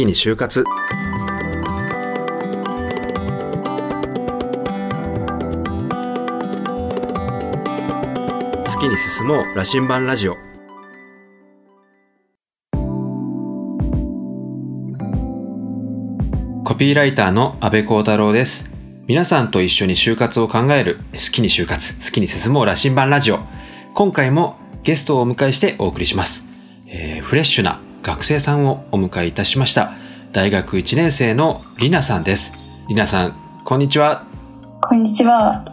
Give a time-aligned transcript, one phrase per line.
[0.00, 0.64] きに就活。
[0.64, 0.70] 好
[8.80, 10.36] きに進もう羅針盤ラジオ。
[16.64, 18.70] コピーライターの安部幸太郎です。
[19.06, 21.00] 皆さんと一緒に就活を考える。
[21.12, 21.94] 好きに就活。
[21.94, 23.40] 好きに進もう羅針盤ラジオ。
[23.92, 26.46] 今回もゲストをお迎えしてお送りします、
[26.86, 29.92] えーフレッシュな学生さんをお迎えいたしました
[30.32, 33.34] 大学1年生のりなさんですりなさん
[33.64, 34.30] こんにちは
[34.82, 35.64] こんにちは。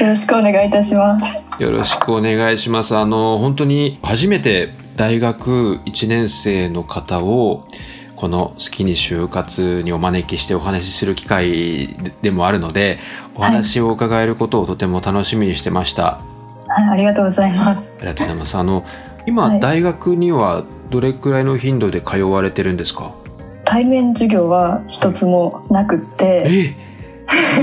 [0.00, 1.62] よろしくお願いいたします。
[1.62, 2.96] よろしくお願いします。
[2.96, 7.68] あの、本当に初めて大学1年生の方を、
[8.16, 11.88] この好きに就活にお招きしてお話しする機会
[12.22, 12.98] でもあるので、
[13.34, 16.20] お話を伺えることをとても楽しみにしてました。
[16.68, 17.94] はい、ありがとうございます。
[17.98, 18.56] ありがとうございます。
[18.56, 18.84] あの、
[19.26, 19.60] 今、はい。
[19.60, 23.14] 大学にはどれくらいの頻度で通われてるんですか？
[23.64, 26.86] 対面授業は一つもなくって、え？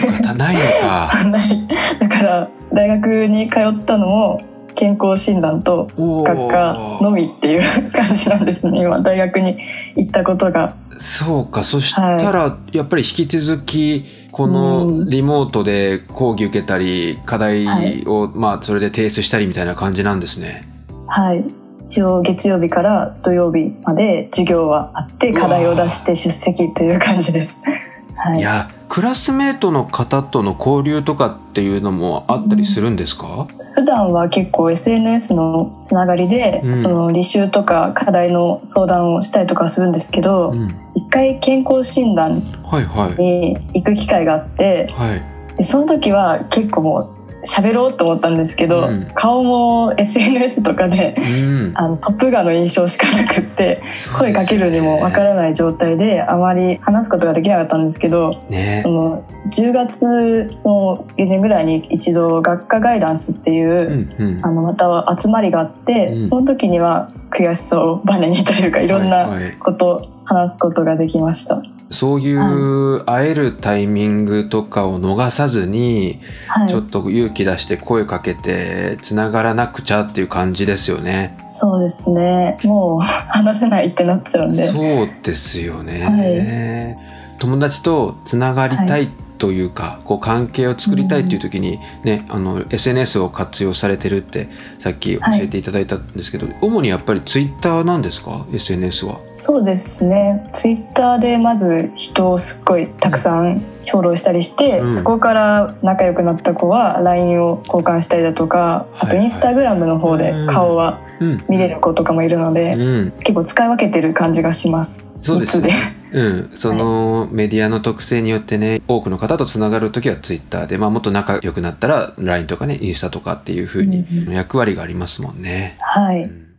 [0.00, 1.24] そうか、ないのか。
[1.30, 1.66] ない。
[1.98, 4.40] だから大学に通ったのも
[4.74, 8.80] 健康診断とお学科のみっていう感じなんですね。
[8.82, 9.56] 今大学に
[9.96, 10.74] 行ったことが。
[10.98, 17.66] そうか、そしたら、やっぱり引き続き、このリモートで講義受けたり、課題
[18.06, 20.66] を、まあ、それで提出したりみたいな感じなんですね。
[21.06, 21.44] はい。
[21.84, 27.58] 一応月曜日から土曜日まで授業はあって課題を出して出席という感じです。
[28.16, 40.74] はいい、や、クラスメートの方との交流とかっていうのもあったりするんですか、普段は結構 SNS のつながりで、うんその履修とか課題の相談をしたりとかするんですけど、うん。
[40.94, 43.22] 一回健康診断はいはい。
[43.22, 45.22] に行く機会があってはい。
[45.58, 47.15] でその時は結構もう
[47.46, 51.72] 喋ろうと思ったんですけど、うん顔も SNS とかでうん。
[51.74, 53.82] あのトップガンの印象しかなくって
[54.18, 55.26] 声かけるにもわかる。
[55.26, 64.44] らない状態であまり話すことができなかったんですけどねその10月の下旬ぐらいに一度学科ガイダンスっていう、うんうん。
[64.44, 71.62] あのまた集まりがあって、うんその時には悔しさをバネにというかいろんはいはないことを話すことができました。
[71.90, 76.68] そういう会えるタイミングとかを逃さずに、はい。
[76.68, 81.38] ちょっと勇気出して声かけてつながらなくちゃっていう感じですよね。
[81.44, 82.58] そうですね。
[82.64, 84.66] もう話せないってなっちゃうんで。
[84.66, 86.98] そうですよね。
[87.38, 89.08] 友達とつながりたい
[89.38, 94.48] というか、こう関係を作りたいっていう時にね、あの SNS を活用されてるって
[94.78, 99.20] さっき教えていただいたんですけど、主にやっぱりツイッターなんですか？SNS は。
[99.32, 111.44] そうですねツイッターでまず人をすっごいたくさんフォローしたりして、うんそこから仲良くなった子は LINE を交換したりだとかあとはいはいインスタグラムの方で顔はうん。
[111.48, 113.10] 見れる子とかもいるので、うん。
[113.18, 115.06] 結構使い分けてる感じがします。
[115.20, 115.74] そうですね。
[116.16, 125.76] うん、そのメディアの特性によってね多くの方とつながる時はツイッターで、まあ、もっと仲良くなったら LINE とかねインスタとかっていう風にうんうん役割がありますもんね。
[125.78, 126.56] はい、うん。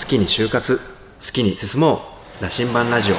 [0.00, 0.82] 好きに就活好
[1.32, 2.02] きに進も
[2.40, 2.42] う。
[2.42, 3.14] 羅針盤ラジオ。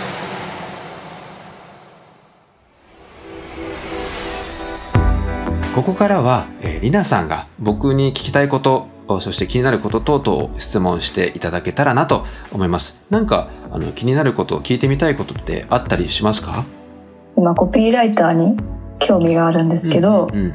[5.73, 12.99] ここからは、えー、りなさんが僕に聞きたいことそして気になること等々を質問していただけたらなと思います。
[13.09, 16.65] なんかあの気になること聞いてみたいことってあったりしますか？
[17.37, 18.57] 今コピーライターに
[18.99, 20.53] 興味があるんですけど、うん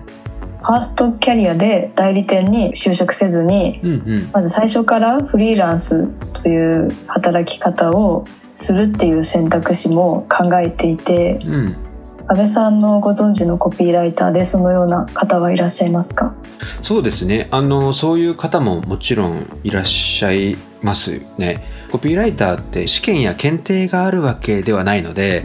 [0.62, 4.31] ファーストキャリアで代理店に就職せずにうんうん。
[4.31, 6.06] まず最初からフリーランス
[6.43, 11.77] という働き方をするっていう選択肢も考えていてうん
[12.32, 16.32] 安倍さんのご存知のコピーライターでそのような方はいらっしゃいますか？
[16.80, 17.48] そうですね。
[17.50, 21.66] あのそういう方ももちろんいらっしゃいますね。
[21.91, 25.42] コピーライターって試験や検定があるわけではないので、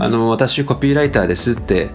[0.00, 1.90] あの私コピーライターですって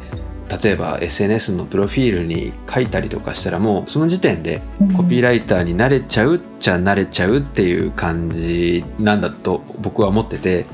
[0.63, 4.61] 例えば SNS のプロフィールに書いたりとかしたらもうその時点で
[4.95, 10.65] コピーライターになれちゃうっちゃなれちゃうっていう感じなんだと僕は思ってて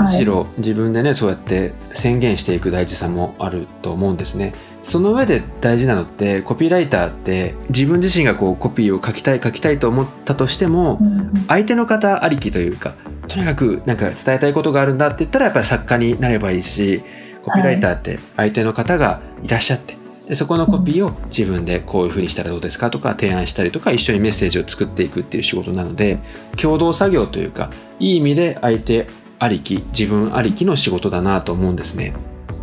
[0.00, 4.54] むしろ自分でねそうやって宣言していく大事さもあると思うんですね。
[4.82, 10.98] その上で大事なのってコピーライターって自分自身がこうコピーを書きたい書きたいと思ったとしても
[11.46, 12.94] 相手の方ありきというか
[13.28, 17.02] とにかくなんか伝えたいことがあるんだって言ったらやっぱり作家になればいいし
[17.44, 19.96] コピーライターって相手の方がいらっしゃって、
[20.28, 26.18] でそこのコピーを自分でこういうふうにしたらどうですかとか提案したりとか一緒にメッセージを作っていくっていう仕事なので
[26.56, 29.06] 共同作業というかいい意味で相手
[29.42, 32.14] ありき自分ありきの仕事だなと思うんですね。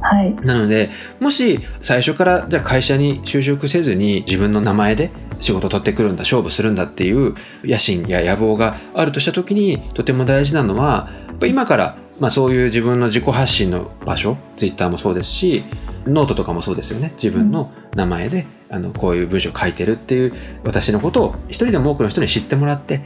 [0.01, 0.89] はいなので
[1.19, 5.11] もし最初からじゃあ会社に就職せずに自分の名前で
[5.41, 7.35] 仕事取ってくるんだ勝負するんだっていう
[7.65, 11.09] 野心や野望があるとした時にとても大事なのは
[11.41, 15.63] 今からまあ、そういう自分の自己発信の場所ツイッターもそうですし
[16.05, 20.33] ノートとかもそうですよね自分の名前で、あのこういう文章を書いてるっていう
[20.65, 22.99] 私のことを一人でも多くの人に知ってもらって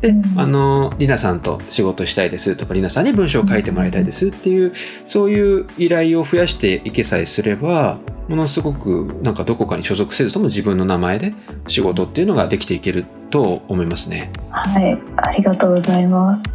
[0.00, 4.72] で、あの、りなさんと仕事したいですとか、りなさんに文章を書いてもらいたいですっていう、
[5.06, 7.98] そういう依頼を増やしていけさえすれば、
[8.28, 11.34] ものすごくなんかどこかに所属せずとも自分の名前で
[11.66, 14.30] 仕事っていうのができていけると思いますね。
[14.50, 16.54] はい、ありがとうございます。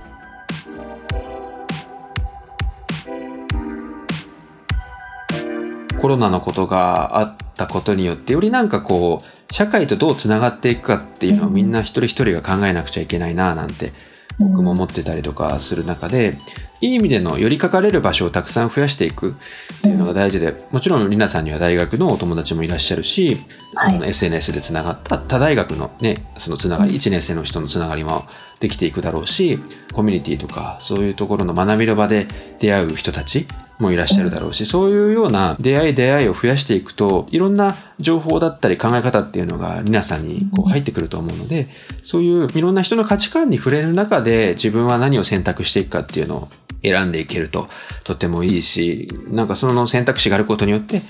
[6.05, 13.91] コロナのことがあったことによってよりなんかこう社会とどうつながっていくかっていうのをみんな一人一人が考えなくちゃいけないななんて
[14.37, 16.37] 僕も思ってたりとかする中で
[16.79, 23.39] いい意味での寄りかかれる場所をたくさん増やしていくっていうのが大事でもちろんりなさんには大学のお友達もいらっしゃるし、
[23.73, 28.25] はい、SNS でつながった他大学のねそのつながり1年生の人のつながりも
[28.59, 29.57] できていくだろうし
[29.91, 32.27] コミュニティとかそういうところの学びの場で
[32.59, 33.47] 出会う人たち
[33.79, 41.67] もいらっしゃるだろうし、そういうような出会い出会いを増やしていくと、いろんな情報だったり考え方っていうのが皆さんにこう入ってくると思うので、
[42.01, 46.49] そういういろんな人の価値観に触れる中で自分は何を選択していくかっていうのを
[46.83, 47.67] 選んでいけると
[48.03, 51.01] とてもいいし、なんかその選択肢があることによって、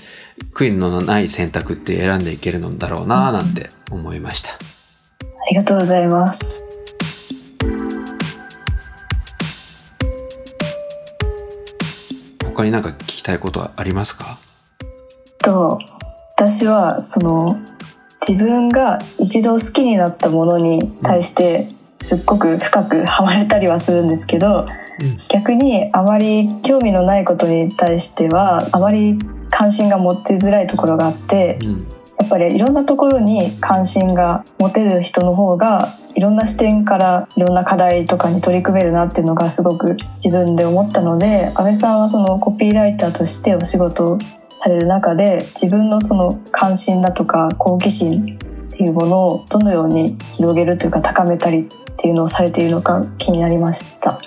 [0.54, 4.50] 悔いのない選択って選んでいけるのだろうなぁなんて思いました。
[4.50, 4.54] あ
[5.50, 6.65] りがとうございます。
[12.56, 14.38] 他になんか聞きたいことはありますか？
[15.44, 15.78] と
[16.36, 17.60] 私はその
[18.26, 21.68] 自分が一度好きになったものに対して
[21.98, 24.66] すっごく深くハマれたりはするんですけど、うん、
[25.28, 29.18] 逆にあまり興味のないことに対してはあまり
[29.50, 31.86] 関心が持ってづらいところがあって、うん、
[32.18, 44.18] やっぱりいろんなところに関心が持てる人の方がいろんな視点からいろんな課題とかに取り組めるなっていうのがすごく自分で思ったので安倍さんはそのコピーライターとしてお仕事を
[44.56, 51.64] される中で自分のその関心だとか好奇心っていうものをどのように広げるというか高めたりっ
[51.98, 54.18] ていうのをされているのか気になりました。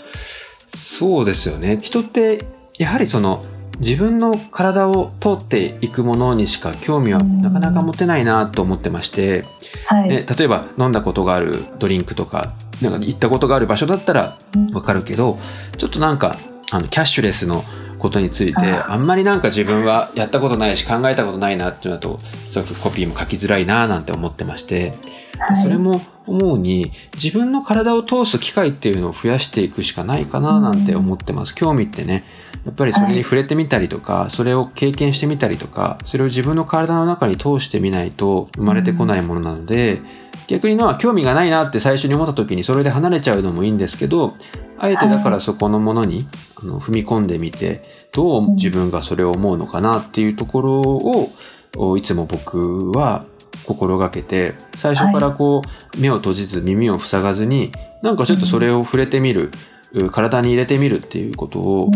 [0.67, 2.45] そうですよね人って
[2.77, 3.43] やはりその
[3.79, 9.45] 自分の体を通っていくものにしか興味はなかなか持てないなと思ってまして、
[9.87, 14.37] はい、ね、例えば飲んだことがあるドリンクとかなんか行ったことがある場所だったら
[14.73, 15.37] わかるけど、
[15.77, 16.37] ちょっとなんか
[16.71, 17.63] あのキャッシュレスの
[17.99, 24.93] ことについてあんまりなんか自分はやったことないし考えたことないなっていうのだとすごくコピーも書きづらいななんて思ってまして、
[25.37, 31.55] はい、それも思うに自分の体を通す機会っていうのを増やしていくしかないかななんて思ってます。
[31.55, 32.23] 興味ってね。
[32.65, 40.05] やっぱりそれに触れてみたりとか、はい、それを経験してみたりとか、それを自分の体の中に通してみないと生まれてこないものなので、うん、
[40.47, 44.35] 逆にのは興味がないなって最初に思った時にそれで離れちゃうのもいいんですけど、
[44.77, 46.27] あえてだからそこのものに、
[46.61, 50.81] あの踏み込んでみて、どう自分がそれを思うのかなっていうところ
[51.77, 53.25] を、いつも僕は
[53.69, 55.61] 心がけて、最初からこ
[55.95, 57.71] う、目を閉じず耳を塞がずに、
[58.01, 59.51] なんかちょっとそれを触れてみる、
[60.11, 61.91] 体に入れてみるっていうことを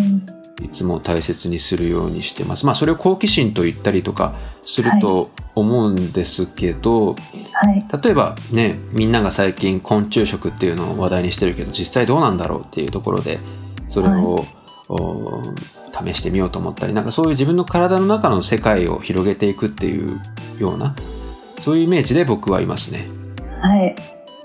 [0.61, 2.65] いつも大切にするようにしてます。
[2.65, 4.35] まあそれを好奇心と言ったりとか
[4.65, 7.15] すると思うんですけど、
[7.53, 13.39] はい、例えばねみんなが最近昆虫食っていうのを話題にしてるけど実際どうなんだろうっていうところで
[13.89, 14.45] それを、
[14.87, 20.19] はい、試してみようと思ったりなんかそういう自分の体の中の世界を広げていくっていう
[20.59, 20.95] ような
[21.59, 23.07] そういうイメージで僕はいますね。
[23.61, 23.95] はい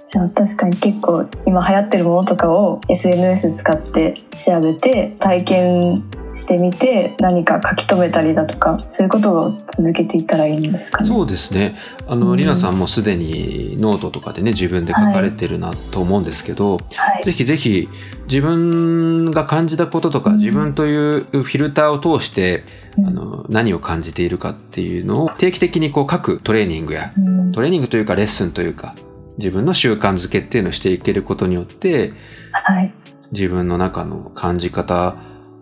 [0.08, 11.08] じゃあ確かに結構今流行ってるものとかを SNS 使って調べて体験してみて何か書き留めたりだとかそういうことを続けていったらいいんですかね。
[11.08, 11.76] そうですね。
[12.06, 17.90] あの、うん、りなさんもすでにノートとかでね自分で書かれてるなと思うんですけど、はい、ぜひぜひ
[18.28, 22.64] 自分が感じたこととか、うん、自分というフィルターを通して、
[22.96, 27.12] うん、あの何を感じているかっていうのを定期的にこう書くトレーニングや、
[27.52, 28.94] トレーニングというかレッスンというか
[29.38, 32.12] 自分の習慣づけっていうのをしていけることによって、
[32.52, 32.92] はい、
[33.32, 35.16] 自分の中の感じ方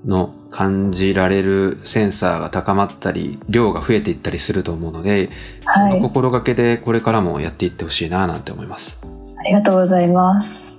[0.05, 5.31] の感じられるセンサーが高まったり量が増えていったりすると思うので、
[5.65, 9.01] はい、その心がけでこれからもやっていってほしいななんて思います。
[9.39, 10.75] ありがとうございます。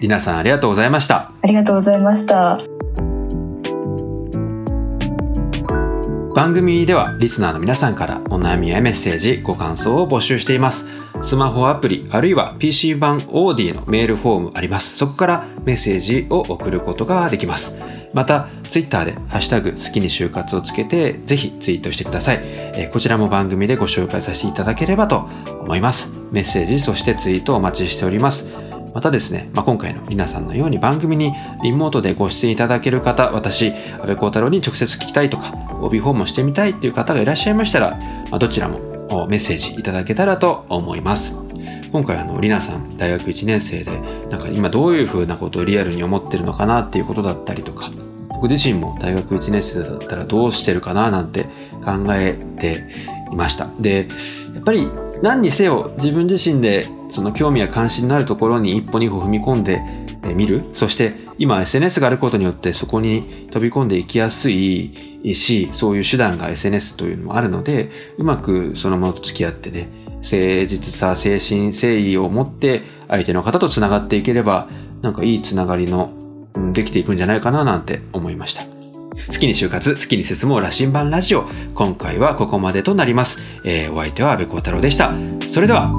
[0.00, 1.32] りなさんありがとうございました。
[1.42, 2.73] ありがとうございました
[6.34, 14.96] 番組ではリスナーの皆さんからお悩みやメッセージご感想を募集していますスマホアプリ、あるいは PC 版 OD のメールフォームあります。
[14.96, 17.78] そこからメッセージを送ることができます。
[18.12, 22.42] また、ツイッターでハッシュタグ好きに就活をつけて、ぜひツイートしてください。
[22.92, 25.28] こちらも番組でご紹介させていただければと
[25.62, 26.12] 思います。
[26.30, 28.63] メッセージ、そしてツイートお待ちしております。
[28.94, 31.32] またですね、まあ、今回のりなさんのように番組に
[31.62, 37.98] リモートでご出演いただける方、私、安倍幸太郎に直接聞きたいとか、帯訪問してみたいっていう方がいらっしゃいましたら、
[38.30, 41.34] まあ、どちらもメッセージいただけたらと思います。
[41.90, 47.90] 今回あの、りなさん、大学1年生で、なんか今どういう風なことをリアルに思ってるのかなっていうことだったりとか、
[48.28, 51.44] 僕自身も大学1年生だったらどうしてるかななんて
[51.84, 52.84] 考えて
[53.32, 53.68] いました。
[53.78, 54.08] で、
[54.54, 54.88] やっぱり
[55.24, 59.80] 何にせよ自分自身でその興味や関心のあるところに一歩二歩踏み込んで
[60.34, 60.64] みる。
[60.74, 64.92] そして今 SNS があることによってそこに飛び込んでいきやすい
[65.34, 74.68] し、そういう手段が SNS というのもあるので、うまくそのものと付き合ってね、誠実さ、精神誠意を持って相手の方と繋がっていければ、
[75.00, 76.12] なんかいい繋がりの、
[76.74, 78.73] できていくんじゃないかななんて思いました。
[79.26, 81.46] 好きに就活、好きに進もう羅針盤ラジオ。
[81.74, 83.40] 今回はここまでとなります。
[83.64, 85.12] えー、お相手は安部幸太郎でした。
[85.48, 85.92] それでは、